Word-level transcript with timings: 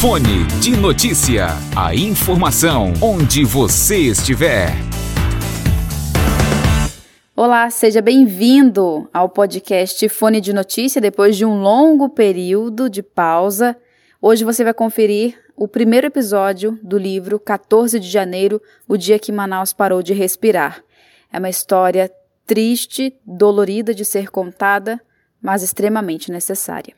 Fone 0.00 0.46
de 0.60 0.76
Notícia. 0.76 1.48
A 1.76 1.92
informação 1.92 2.92
onde 3.02 3.44
você 3.44 3.98
estiver. 3.98 4.68
Olá, 7.34 7.68
seja 7.68 8.00
bem-vindo 8.00 9.10
ao 9.12 9.28
podcast 9.28 10.08
Fone 10.08 10.40
de 10.40 10.52
Notícia 10.52 11.00
depois 11.00 11.36
de 11.36 11.44
um 11.44 11.60
longo 11.60 12.08
período 12.08 12.88
de 12.88 13.02
pausa. 13.02 13.76
Hoje 14.22 14.44
você 14.44 14.62
vai 14.62 14.72
conferir 14.72 15.36
o 15.56 15.66
primeiro 15.66 16.06
episódio 16.06 16.78
do 16.80 16.96
livro 16.96 17.40
14 17.40 17.98
de 17.98 18.08
janeiro, 18.08 18.62
o 18.86 18.96
dia 18.96 19.18
que 19.18 19.32
Manaus 19.32 19.72
parou 19.72 20.00
de 20.00 20.14
respirar. 20.14 20.80
É 21.32 21.40
uma 21.40 21.50
história 21.50 22.08
triste, 22.46 23.16
dolorida 23.26 23.92
de 23.92 24.04
ser 24.04 24.30
contada, 24.30 25.00
mas 25.42 25.64
extremamente 25.64 26.30
necessária. 26.30 26.94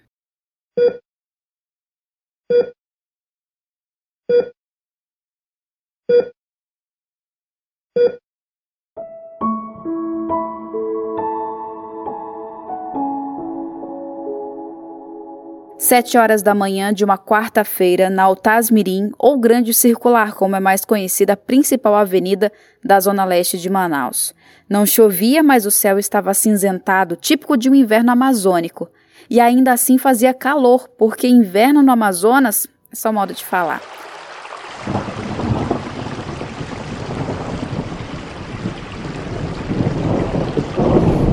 Sete 15.91 16.16
horas 16.16 16.41
da 16.41 16.55
manhã 16.55 16.95
de 16.95 17.05
uma 17.05 17.19
quarta-feira 17.19 18.09
na 18.09 18.23
Altasmirim, 18.23 19.11
ou 19.19 19.37
Grande 19.41 19.74
Circular, 19.74 20.35
como 20.35 20.55
é 20.55 20.60
mais 20.60 20.85
conhecida 20.85 21.33
a 21.33 21.37
principal 21.37 21.97
avenida 21.97 22.52
da 22.85 23.01
zona 23.01 23.24
leste 23.24 23.59
de 23.59 23.69
Manaus. 23.69 24.33
Não 24.69 24.87
chovia, 24.87 25.43
mas 25.43 25.66
o 25.66 25.71
céu 25.71 25.99
estava 25.99 26.30
acinzentado, 26.30 27.16
típico 27.16 27.57
de 27.57 27.69
um 27.69 27.74
inverno 27.74 28.12
amazônico. 28.12 28.88
E 29.29 29.41
ainda 29.41 29.73
assim 29.73 29.99
fazia 29.99 30.33
calor, 30.33 30.87
porque 30.99 31.27
inverno 31.27 31.83
no 31.83 31.91
Amazonas 31.91 32.69
é 32.93 32.95
só 32.95 33.12
modo 33.12 33.35
de 33.35 33.45
falar. 33.45 33.80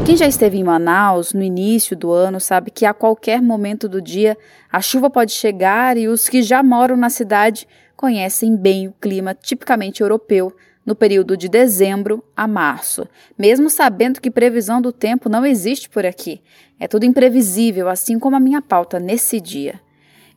Quem 0.08 0.16
já 0.16 0.26
esteve 0.26 0.58
em 0.58 0.64
Manaus 0.64 1.34
no 1.34 1.44
início 1.44 1.94
do 1.94 2.14
ano 2.14 2.40
sabe 2.40 2.72
que 2.72 2.86
a 2.86 2.94
qualquer 2.94 3.42
momento 3.42 3.90
do 3.90 4.02
dia 4.02 4.38
a 4.72 4.80
chuva 4.80 5.10
pode 5.10 5.34
chegar 5.34 5.98
e 5.98 6.08
os 6.08 6.30
que 6.30 6.42
já 6.42 6.64
moram 6.64 6.96
na 6.96 7.10
cidade 7.10 7.68
conhecem 7.94 8.56
bem 8.56 8.88
o 8.88 8.94
clima 9.02 9.36
tipicamente 9.36 10.00
europeu 10.00 10.56
no 10.86 10.96
período 10.96 11.36
de 11.36 11.50
dezembro 11.50 12.24
a 12.38 12.48
março, 12.48 13.06
mesmo 13.38 13.70
sabendo 13.70 14.22
que 14.22 14.32
previsão 14.32 14.82
do 14.82 14.94
tempo 14.94 15.28
não 15.28 15.46
existe 15.46 15.90
por 15.90 16.06
aqui. 16.06 16.42
É 16.80 16.88
tudo 16.88 17.06
imprevisível, 17.06 17.90
assim 17.90 18.18
como 18.18 18.38
a 18.38 18.40
minha 18.40 18.62
pauta 18.62 19.02
nesse 19.02 19.42
dia. 19.42 19.78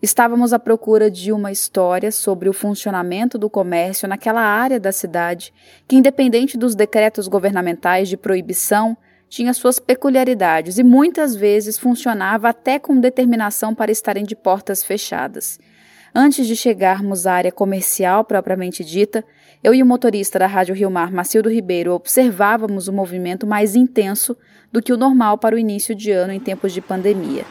Estávamos 0.03 0.53
à 0.53 0.59
procura 0.59 1.09
de 1.09 1.31
uma 1.31 1.53
história 1.53 2.11
sobre 2.11 2.49
o 2.49 2.53
funcionamento 2.53 3.39
do 3.39 3.49
comércio 3.49 4.09
naquela 4.09 4.43
área 4.43 4.81
da 4.81 4.91
cidade 4.91 5.55
que, 5.87 5.95
independente 5.95 6.59
dos 6.59 6.75
decretos 6.75 7.29
governamentais 7.29 8.09
de 8.09 8.17
proibição, 8.17 8.97
tinha 9.31 9.55
suas 9.55 9.78
peculiaridades 9.78 10.77
e 10.77 10.83
muitas 10.83 11.36
vezes 11.36 11.78
funcionava 11.78 12.48
até 12.48 12.81
com 12.81 13.00
determinação 13.00 13.72
para 13.72 13.92
estarem 13.92 14.25
de 14.25 14.34
portas 14.34 14.83
fechadas. 14.83 15.59
Antes 16.12 16.48
de 16.48 16.56
chegarmos 16.56 17.28
à 17.28 17.34
área 17.34 17.53
comercial 17.53 18.25
propriamente 18.25 18.84
dita, 18.84 19.25
eu 19.62 19.72
e 19.72 19.81
o 19.81 19.87
motorista 19.87 20.41
da 20.41 20.48
Rádio 20.48 20.75
Rio 20.75 20.91
Mar, 20.91 21.12
Macildo 21.12 21.48
Ribeiro, 21.48 21.92
observávamos 21.92 22.89
o 22.89 22.92
movimento 22.92 23.47
mais 23.47 23.77
intenso 23.77 24.37
do 24.72 24.83
que 24.83 24.92
o 24.92 24.97
normal 24.97 25.39
para 25.39 25.55
o 25.55 25.59
início 25.59 25.94
de 25.94 26.11
ano 26.11 26.33
em 26.33 26.41
tempos 26.41 26.72
de 26.72 26.81
pandemia. 26.81 27.44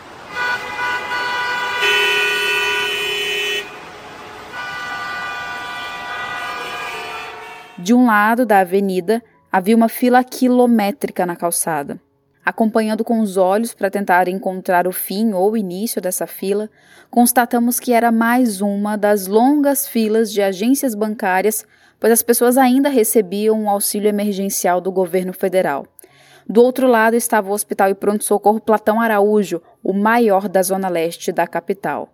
De 7.77 7.93
um 7.93 8.05
lado 8.05 8.45
da 8.45 8.59
avenida, 8.59 9.23
Havia 9.51 9.75
uma 9.75 9.89
fila 9.89 10.23
quilométrica 10.23 11.25
na 11.25 11.35
calçada. 11.35 11.99
Acompanhando 12.45 13.03
com 13.03 13.19
os 13.19 13.35
olhos 13.35 13.73
para 13.73 13.89
tentar 13.89 14.27
encontrar 14.27 14.87
o 14.87 14.91
fim 14.91 15.33
ou 15.33 15.51
o 15.51 15.57
início 15.57 15.99
dessa 15.99 16.27
fila, 16.27 16.69
constatamos 17.09 17.79
que 17.79 17.91
era 17.91 18.11
mais 18.11 18.61
uma 18.61 18.95
das 18.95 19.25
longas 19.25 19.87
filas 19.87 20.31
de 20.31 20.39
agências 20.39 20.93
bancárias, 20.93 21.65
pois 21.99 22.13
as 22.13 22.21
pessoas 22.21 22.57
ainda 22.57 22.89
recebiam 22.89 23.59
um 23.59 23.69
auxílio 23.69 24.07
emergencial 24.07 24.79
do 24.79 24.91
governo 24.91 25.33
federal. 25.33 25.87
Do 26.47 26.61
outro 26.61 26.87
lado 26.87 27.15
estava 27.15 27.49
o 27.49 27.53
Hospital 27.53 27.89
e 27.89 27.95
Pronto-Socorro 27.95 28.59
Platão 28.59 29.01
Araújo, 29.01 29.61
o 29.83 29.93
maior 29.93 30.47
da 30.47 30.61
zona 30.61 30.89
leste 30.89 31.31
da 31.31 31.47
capital. 31.47 32.13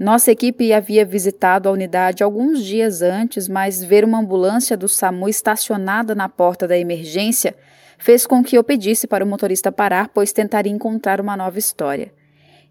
Nossa 0.00 0.32
equipe 0.32 0.72
havia 0.72 1.04
visitado 1.04 1.68
a 1.68 1.72
unidade 1.72 2.22
alguns 2.22 2.64
dias 2.64 3.02
antes, 3.02 3.46
mas 3.46 3.84
ver 3.84 4.02
uma 4.02 4.18
ambulância 4.18 4.74
do 4.74 4.88
SAMU 4.88 5.28
estacionada 5.28 6.14
na 6.14 6.26
porta 6.26 6.66
da 6.66 6.78
emergência 6.78 7.54
fez 7.98 8.26
com 8.26 8.42
que 8.42 8.56
eu 8.56 8.64
pedisse 8.64 9.06
para 9.06 9.22
o 9.22 9.28
motorista 9.28 9.70
parar, 9.70 10.08
pois 10.08 10.32
tentaria 10.32 10.72
encontrar 10.72 11.20
uma 11.20 11.36
nova 11.36 11.58
história. 11.58 12.14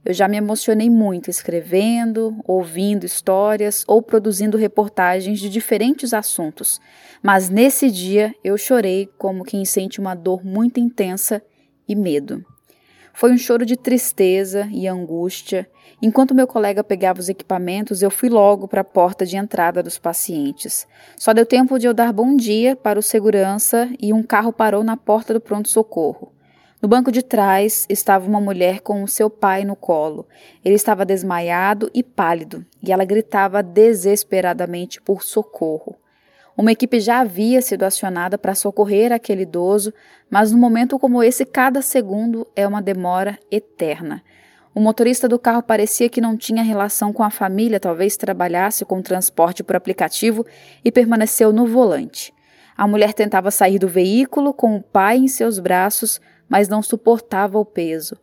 Eu 0.03 0.11
já 0.11 0.27
me 0.27 0.37
emocionei 0.37 0.89
muito 0.89 1.29
escrevendo, 1.29 2.35
ouvindo 2.47 3.05
histórias 3.05 3.83
ou 3.87 4.01
produzindo 4.01 4.57
reportagens 4.57 5.39
de 5.39 5.49
diferentes 5.49 6.15
assuntos, 6.15 6.81
mas 7.21 7.47
nesse 7.47 7.91
dia 7.91 8.33
eu 8.43 8.57
chorei 8.57 9.07
como 9.19 9.43
quem 9.43 9.63
sente 9.65 9.99
uma 9.99 10.15
dor 10.15 10.43
muito 10.43 10.79
intensa 10.79 11.43
e 11.87 11.95
medo. 11.95 12.43
Foi 13.19 13.33
um 13.33 13.37
choro 13.37 13.65
de 13.65 13.75
tristeza 13.75 14.69
e 14.71 14.87
angústia. 14.87 15.69
Enquanto 16.01 16.33
meu 16.33 16.47
colega 16.47 16.81
pegava 16.85 17.19
os 17.19 17.27
equipamentos, 17.27 18.01
eu 18.01 18.09
fui 18.09 18.29
logo 18.29 18.65
para 18.65 18.79
a 18.79 18.81
porta 18.85 19.25
de 19.25 19.35
entrada 19.35 19.83
dos 19.83 19.99
pacientes. 19.99 20.87
Só 21.17 21.33
deu 21.33 21.45
tempo 21.45 21.77
de 21.77 21.85
eu 21.85 21.93
dar 21.93 22.13
bom 22.13 22.37
dia 22.37 22.77
para 22.77 22.97
o 22.97 23.03
segurança 23.03 23.89
e 23.99 24.13
um 24.13 24.23
carro 24.23 24.53
parou 24.53 24.85
na 24.85 24.95
porta 24.95 25.33
do 25.33 25.41
pronto-socorro. 25.41 26.31
No 26.81 26.87
banco 26.87 27.11
de 27.11 27.21
trás 27.21 27.85
estava 27.89 28.25
uma 28.25 28.39
mulher 28.39 28.79
com 28.79 29.03
o 29.03 29.07
seu 29.09 29.29
pai 29.29 29.65
no 29.65 29.75
colo. 29.75 30.25
Ele 30.63 30.75
estava 30.75 31.03
desmaiado 31.03 31.91
e 31.93 32.01
pálido, 32.01 32.65
e 32.81 32.89
ela 32.89 33.03
gritava 33.03 33.61
desesperadamente 33.61 35.01
por 35.01 35.23
socorro. 35.23 35.97
Uma 36.59 36.73
equipe 36.73 36.99
já 36.99 37.21
havia 37.21 37.61
sido 37.61 37.83
acionada 37.83 38.37
para 38.37 38.53
socorrer 38.53 39.13
aquele 39.13 39.43
idoso, 39.43 39.93
mas 40.29 40.51
num 40.51 40.57
momento 40.57 40.99
como 40.99 41.23
esse, 41.23 41.45
cada 41.45 41.81
segundo 41.81 42.45
é 42.53 42.67
uma 42.67 42.81
demora 42.81 43.39
eterna. 43.49 44.21
O 44.75 44.81
motorista 44.81 45.25
do 45.25 45.39
carro 45.39 45.63
parecia 45.63 46.09
que 46.09 46.19
não 46.19 46.35
tinha 46.35 46.61
relação 46.61 47.13
com 47.13 47.23
a 47.23 47.29
família, 47.29 47.79
talvez 47.79 48.17
trabalhasse 48.17 48.83
com 48.83 49.01
transporte 49.01 49.63
por 49.63 49.77
aplicativo 49.77 50.45
e 50.83 50.91
permaneceu 50.91 51.53
no 51.53 51.65
volante. 51.65 52.33
A 52.75 52.85
mulher 52.85 53.13
tentava 53.13 53.51
sair 53.51 53.79
do 53.79 53.87
veículo 53.87 54.53
com 54.53 54.75
o 54.75 54.83
pai 54.83 55.15
em 55.15 55.29
seus 55.29 55.59
braços, 55.59 56.19
mas 56.49 56.67
não 56.67 56.81
suportava 56.81 57.57
o 57.57 57.63
peso. 57.63 58.17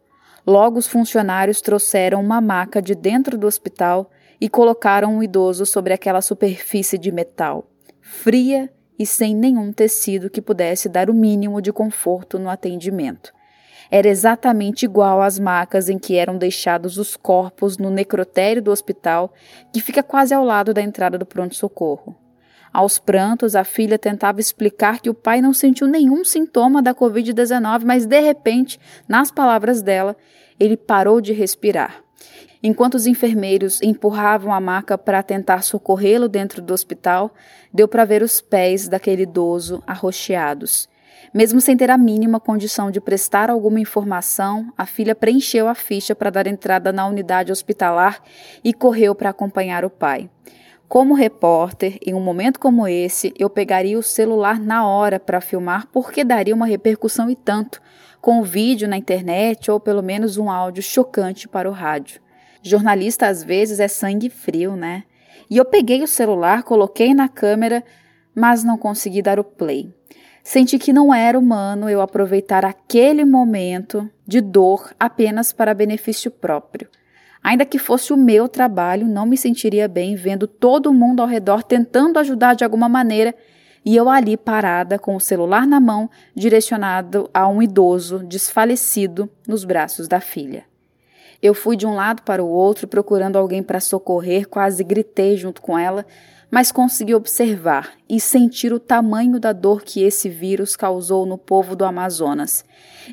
Logo, 0.46 0.78
os 0.78 0.86
funcionários 0.86 1.62
trouxeram 1.62 2.20
uma 2.20 2.42
maca 2.42 2.82
de 2.82 2.94
dentro 2.94 3.38
do 3.38 3.46
hospital 3.46 4.10
e 4.38 4.46
colocaram 4.46 5.16
o 5.16 5.24
idoso 5.24 5.64
sobre 5.64 5.94
aquela 5.94 6.20
superfície 6.20 6.98
de 6.98 7.10
metal 7.10 7.66
fria 8.06 8.70
e 8.96 9.04
sem 9.04 9.34
nenhum 9.34 9.72
tecido 9.72 10.30
que 10.30 10.40
pudesse 10.40 10.88
dar 10.88 11.10
o 11.10 11.14
mínimo 11.14 11.60
de 11.60 11.72
conforto 11.72 12.38
no 12.38 12.48
atendimento. 12.48 13.32
Era 13.90 14.08
exatamente 14.08 14.84
igual 14.84 15.20
às 15.20 15.40
macas 15.40 15.88
em 15.88 15.98
que 15.98 16.14
eram 16.14 16.38
deixados 16.38 16.98
os 16.98 17.16
corpos 17.16 17.76
no 17.76 17.90
necrotério 17.90 18.62
do 18.62 18.70
hospital, 18.70 19.32
que 19.72 19.80
fica 19.80 20.04
quase 20.04 20.32
ao 20.32 20.44
lado 20.44 20.72
da 20.72 20.80
entrada 20.80 21.18
do 21.18 21.26
pronto-socorro. 21.26 22.16
Aos 22.72 22.98
prantos, 22.98 23.56
a 23.56 23.64
filha 23.64 23.98
tentava 23.98 24.40
explicar 24.40 25.00
que 25.00 25.10
o 25.10 25.14
pai 25.14 25.40
não 25.40 25.52
sentiu 25.52 25.86
nenhum 25.88 26.24
sintoma 26.24 26.80
da 26.80 26.94
Covid-19, 26.94 27.84
mas 27.84 28.06
de 28.06 28.20
repente, 28.20 28.78
nas 29.08 29.30
palavras 29.30 29.82
dela, 29.82 30.16
ele 30.60 30.76
parou 30.76 31.20
de 31.20 31.32
respirar. 31.32 32.02
Enquanto 32.66 32.96
os 32.96 33.06
enfermeiros 33.06 33.80
empurravam 33.80 34.52
a 34.52 34.60
maca 34.60 34.98
para 34.98 35.22
tentar 35.22 35.62
socorrê-lo 35.62 36.28
dentro 36.28 36.60
do 36.60 36.74
hospital, 36.74 37.32
deu 37.72 37.86
para 37.86 38.04
ver 38.04 38.24
os 38.24 38.40
pés 38.40 38.88
daquele 38.88 39.22
idoso 39.22 39.80
arroxeados. 39.86 40.88
Mesmo 41.32 41.60
sem 41.60 41.76
ter 41.76 41.92
a 41.92 41.96
mínima 41.96 42.40
condição 42.40 42.90
de 42.90 43.00
prestar 43.00 43.50
alguma 43.50 43.78
informação, 43.78 44.72
a 44.76 44.84
filha 44.84 45.14
preencheu 45.14 45.68
a 45.68 45.76
ficha 45.76 46.12
para 46.12 46.28
dar 46.28 46.48
entrada 46.48 46.92
na 46.92 47.06
unidade 47.06 47.52
hospitalar 47.52 48.20
e 48.64 48.74
correu 48.74 49.14
para 49.14 49.30
acompanhar 49.30 49.84
o 49.84 49.90
pai. 49.90 50.28
Como 50.88 51.14
repórter, 51.14 51.96
em 52.04 52.14
um 52.14 52.20
momento 52.20 52.58
como 52.58 52.88
esse, 52.88 53.32
eu 53.38 53.48
pegaria 53.48 53.96
o 53.96 54.02
celular 54.02 54.58
na 54.58 54.84
hora 54.84 55.20
para 55.20 55.40
filmar 55.40 55.86
porque 55.92 56.24
daria 56.24 56.52
uma 56.52 56.66
repercussão 56.66 57.30
e 57.30 57.36
tanto, 57.36 57.80
com 58.20 58.40
o 58.40 58.44
vídeo 58.44 58.88
na 58.88 58.96
internet 58.96 59.70
ou 59.70 59.78
pelo 59.78 60.02
menos 60.02 60.36
um 60.36 60.50
áudio 60.50 60.82
chocante 60.82 61.46
para 61.46 61.70
o 61.70 61.72
rádio. 61.72 62.25
Jornalista 62.62 63.26
às 63.26 63.42
vezes 63.42 63.80
é 63.80 63.88
sangue 63.88 64.30
frio, 64.30 64.76
né? 64.76 65.04
E 65.48 65.56
eu 65.56 65.64
peguei 65.64 66.02
o 66.02 66.08
celular, 66.08 66.62
coloquei 66.62 67.14
na 67.14 67.28
câmera, 67.28 67.84
mas 68.34 68.64
não 68.64 68.76
consegui 68.76 69.22
dar 69.22 69.38
o 69.38 69.44
play. 69.44 69.92
Senti 70.42 70.78
que 70.78 70.92
não 70.92 71.12
era 71.12 71.38
humano 71.38 71.88
eu 71.88 72.00
aproveitar 72.00 72.64
aquele 72.64 73.24
momento 73.24 74.08
de 74.26 74.40
dor 74.40 74.94
apenas 74.98 75.52
para 75.52 75.74
benefício 75.74 76.30
próprio. 76.30 76.88
Ainda 77.42 77.64
que 77.64 77.78
fosse 77.78 78.12
o 78.12 78.16
meu 78.16 78.48
trabalho, 78.48 79.06
não 79.06 79.26
me 79.26 79.36
sentiria 79.36 79.86
bem 79.86 80.16
vendo 80.16 80.46
todo 80.46 80.92
mundo 80.92 81.20
ao 81.20 81.28
redor 81.28 81.62
tentando 81.62 82.18
ajudar 82.18 82.54
de 82.54 82.64
alguma 82.64 82.88
maneira 82.88 83.34
e 83.84 83.94
eu 83.94 84.08
ali 84.08 84.36
parada 84.36 84.98
com 84.98 85.14
o 85.14 85.20
celular 85.20 85.64
na 85.64 85.78
mão, 85.78 86.10
direcionado 86.34 87.30
a 87.32 87.46
um 87.46 87.62
idoso 87.62 88.18
desfalecido 88.18 89.30
nos 89.46 89.64
braços 89.64 90.08
da 90.08 90.20
filha. 90.20 90.64
Eu 91.42 91.54
fui 91.54 91.76
de 91.76 91.86
um 91.86 91.94
lado 91.94 92.22
para 92.22 92.42
o 92.42 92.48
outro 92.48 92.88
procurando 92.88 93.36
alguém 93.36 93.62
para 93.62 93.80
socorrer, 93.80 94.48
quase 94.48 94.82
gritei 94.82 95.36
junto 95.36 95.60
com 95.60 95.78
ela, 95.78 96.04
mas 96.50 96.70
consegui 96.70 97.14
observar 97.14 97.92
e 98.08 98.20
sentir 98.20 98.72
o 98.72 98.78
tamanho 98.78 99.40
da 99.40 99.52
dor 99.52 99.82
que 99.82 100.02
esse 100.02 100.28
vírus 100.28 100.76
causou 100.76 101.26
no 101.26 101.36
povo 101.36 101.74
do 101.74 101.84
Amazonas. 101.84 102.64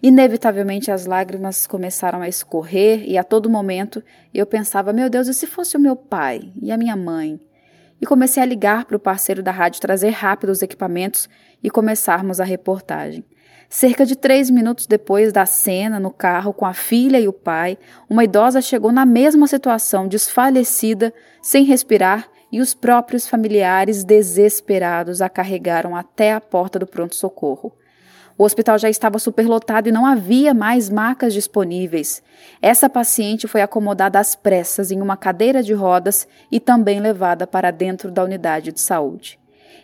Inevitavelmente 0.01 0.91
as 0.91 1.05
lágrimas 1.05 1.65
começaram 1.65 2.21
a 2.21 2.27
escorrer 2.27 3.03
e 3.05 3.17
a 3.17 3.23
todo 3.23 3.49
momento 3.49 4.03
eu 4.33 4.45
pensava: 4.45 4.93
meu 4.93 5.09
Deus, 5.09 5.27
e 5.27 5.33
se 5.33 5.47
fosse 5.47 5.75
o 5.75 5.79
meu 5.79 5.95
pai 5.95 6.51
e 6.61 6.71
a 6.71 6.77
minha 6.77 6.95
mãe? 6.95 7.39
E 7.99 8.05
comecei 8.05 8.43
a 8.43 8.45
ligar 8.45 8.85
para 8.85 8.97
o 8.97 8.99
parceiro 8.99 9.41
da 9.41 9.51
rádio 9.51 9.81
trazer 9.81 10.09
rápido 10.09 10.49
os 10.49 10.61
equipamentos 10.61 11.29
e 11.63 11.69
começarmos 11.69 12.39
a 12.39 12.43
reportagem. 12.43 13.23
Cerca 13.73 14.05
de 14.05 14.15
três 14.15 14.51
minutos 14.51 14.85
depois 14.85 15.33
da 15.33 15.47
cena, 15.47 15.99
no 15.99 16.11
carro 16.11 16.53
com 16.53 16.63
a 16.63 16.75
filha 16.75 17.19
e 17.19 17.27
o 17.27 17.33
pai, 17.33 17.75
uma 18.07 18.23
idosa 18.23 18.61
chegou 18.61 18.91
na 18.91 19.03
mesma 19.03 19.47
situação, 19.47 20.07
desfalecida, 20.07 21.11
sem 21.41 21.63
respirar 21.63 22.29
e 22.51 22.61
os 22.61 22.75
próprios 22.75 23.27
familiares, 23.27 24.03
desesperados, 24.03 25.23
a 25.23 25.27
carregaram 25.27 25.95
até 25.95 26.33
a 26.33 26.39
porta 26.39 26.77
do 26.77 26.85
pronto-socorro. 26.85 27.73
O 28.37 28.43
hospital 28.43 28.77
já 28.77 28.91
estava 28.91 29.17
superlotado 29.17 29.89
e 29.89 29.91
não 29.91 30.05
havia 30.05 30.53
mais 30.53 30.87
macas 30.87 31.33
disponíveis. 31.33 32.21
Essa 32.61 32.87
paciente 32.87 33.47
foi 33.47 33.63
acomodada 33.63 34.19
às 34.19 34.35
pressas 34.35 34.91
em 34.91 35.01
uma 35.01 35.17
cadeira 35.17 35.63
de 35.63 35.73
rodas 35.73 36.27
e 36.51 36.59
também 36.59 36.99
levada 36.99 37.47
para 37.47 37.71
dentro 37.71 38.11
da 38.11 38.23
unidade 38.23 38.71
de 38.71 38.79
saúde. 38.79 39.41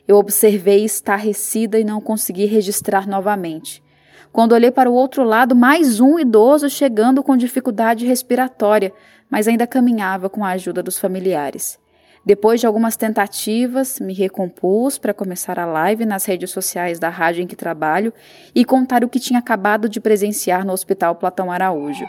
Eu 0.08 0.18
observei 0.18 0.84
estarrecida 0.84 1.80
e 1.80 1.84
não 1.84 2.02
consegui 2.02 2.46
registrar 2.46 3.08
novamente. 3.08 3.84
Quando 4.32 4.54
olhei 4.54 4.72
para 4.72 4.90
o 4.90 4.94
outro 4.94 5.24
lado, 5.24 5.56
mais 5.56 6.00
um 6.00 6.20
idoso 6.20 6.70
chegando 6.70 7.24
com 7.24 7.36
dificuldade 7.36 8.06
respiratória, 8.06 8.94
mas 9.30 9.48
ainda 9.48 9.66
caminhava 9.66 10.30
com 10.30 10.46
a 10.46 10.50
ajuda 10.50 10.84
dos 10.84 11.00
familiares. 11.00 11.80
Depois 12.26 12.60
de 12.60 12.68
algumas 12.68 12.96
tentativas, 12.96 14.00
me 14.00 14.14
recompus 14.14 14.98
para 14.98 15.14
começar 15.14 15.58
a 15.58 15.66
live 15.66 16.06
nas 16.06 16.26
redes 16.26 16.52
sociais 16.52 17.00
da 17.00 17.10
rádio 17.10 17.44
em 17.44 17.48
que 17.48 17.56
trabalho 17.56 18.14
e 18.54 18.66
contar 18.66 19.04
o 19.04 19.10
que 19.10 19.20
tinha 19.20 19.40
acabado 19.40 19.90
de 19.90 20.00
presenciar 20.00 20.66
no 20.66 20.74
Hospital 20.74 21.16
Platão 21.16 21.52
Araújo. 21.52 22.06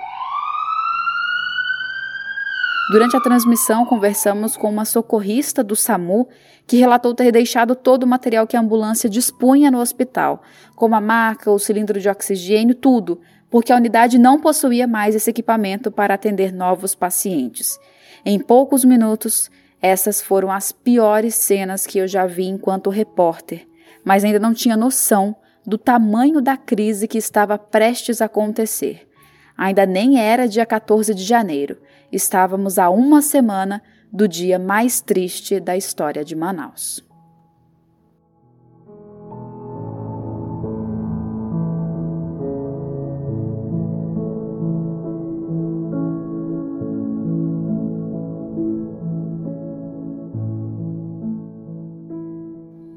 Durante 2.90 3.16
a 3.16 3.20
transmissão, 3.20 3.86
conversamos 3.86 4.56
com 4.56 4.68
uma 4.68 4.84
socorrista 4.84 5.62
do 5.62 5.76
SAMU 5.76 6.28
que 6.66 6.76
relatou 6.76 7.14
ter 7.14 7.30
deixado 7.30 7.76
todo 7.76 8.02
o 8.02 8.06
material 8.06 8.48
que 8.48 8.56
a 8.56 8.60
ambulância 8.60 9.08
dispunha 9.08 9.70
no 9.70 9.78
hospital, 9.78 10.42
como 10.74 10.96
a 10.96 11.00
maca, 11.00 11.52
o 11.52 11.58
cilindro 11.60 12.00
de 12.00 12.08
oxigênio, 12.08 12.74
tudo, 12.74 13.20
porque 13.48 13.72
a 13.72 13.76
unidade 13.76 14.18
não 14.18 14.40
possuía 14.40 14.88
mais 14.88 15.14
esse 15.14 15.30
equipamento 15.30 15.92
para 15.92 16.14
atender 16.14 16.52
novos 16.52 16.92
pacientes. 16.92 17.78
Em 18.24 18.40
poucos 18.40 18.84
minutos, 18.84 19.48
essas 19.80 20.20
foram 20.20 20.50
as 20.50 20.72
piores 20.72 21.36
cenas 21.36 21.86
que 21.86 21.98
eu 21.98 22.08
já 22.08 22.26
vi 22.26 22.46
enquanto 22.46 22.90
repórter, 22.90 23.68
mas 24.04 24.24
ainda 24.24 24.40
não 24.40 24.52
tinha 24.52 24.76
noção 24.76 25.36
do 25.64 25.78
tamanho 25.78 26.40
da 26.40 26.56
crise 26.56 27.06
que 27.06 27.18
estava 27.18 27.56
prestes 27.56 28.20
a 28.20 28.24
acontecer. 28.24 29.09
Ainda 29.60 29.84
nem 29.84 30.18
era 30.18 30.48
dia 30.48 30.64
14 30.64 31.14
de 31.14 31.22
janeiro, 31.22 31.76
estávamos 32.10 32.78
a 32.78 32.88
uma 32.88 33.20
semana 33.20 33.82
do 34.10 34.26
dia 34.26 34.58
mais 34.58 35.02
triste 35.02 35.60
da 35.60 35.76
história 35.76 36.24
de 36.24 36.34
Manaus. 36.34 37.04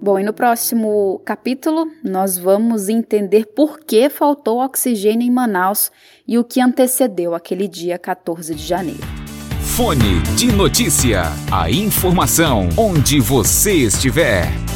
Bom, 0.04 0.20
e 0.20 0.24
no 0.24 0.34
próximo 0.34 1.22
capítulo 1.24 1.90
nós 2.04 2.38
vamos 2.38 2.90
entender 2.90 3.46
por 3.56 3.80
que 3.80 4.10
faltou 4.10 4.60
oxigênio 4.62 5.26
em 5.26 5.32
Manaus 5.32 5.90
e 6.28 6.38
o 6.38 6.44
que 6.44 6.60
antecedeu 6.60 7.34
aquele 7.34 7.70
dia 7.70 7.98
14 7.98 8.54
de 8.54 8.68
janeiro. 8.68 9.00
Fone 9.62 10.20
de 10.36 10.52
notícia. 10.52 11.22
A 11.50 11.72
informação 11.72 12.68
onde 12.78 13.22
você 13.22 13.76
estiver. 13.76 14.73